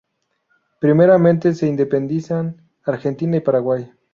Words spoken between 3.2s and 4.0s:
y Paraguay.